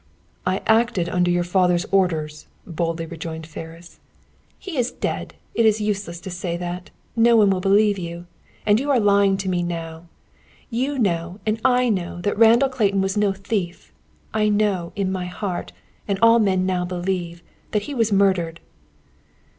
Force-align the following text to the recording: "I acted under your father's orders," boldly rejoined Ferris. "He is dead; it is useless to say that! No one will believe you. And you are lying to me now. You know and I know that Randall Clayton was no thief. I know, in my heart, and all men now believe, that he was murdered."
"I 0.47 0.63
acted 0.65 1.09
under 1.09 1.29
your 1.29 1.43
father's 1.43 1.85
orders," 1.91 2.47
boldly 2.65 3.05
rejoined 3.05 3.45
Ferris. 3.45 3.99
"He 4.57 4.75
is 4.75 4.89
dead; 4.89 5.35
it 5.53 5.63
is 5.63 5.79
useless 5.79 6.19
to 6.21 6.31
say 6.31 6.57
that! 6.57 6.89
No 7.15 7.35
one 7.37 7.51
will 7.51 7.59
believe 7.59 7.99
you. 7.99 8.25
And 8.65 8.79
you 8.79 8.89
are 8.89 8.99
lying 8.99 9.37
to 9.37 9.47
me 9.47 9.61
now. 9.61 10.05
You 10.71 10.97
know 10.97 11.39
and 11.45 11.61
I 11.63 11.89
know 11.89 12.19
that 12.21 12.35
Randall 12.35 12.69
Clayton 12.69 13.01
was 13.01 13.15
no 13.15 13.31
thief. 13.31 13.93
I 14.33 14.49
know, 14.49 14.91
in 14.95 15.11
my 15.11 15.27
heart, 15.27 15.71
and 16.07 16.17
all 16.19 16.39
men 16.39 16.65
now 16.65 16.83
believe, 16.83 17.43
that 17.69 17.83
he 17.83 17.93
was 17.93 18.11
murdered." 18.11 18.59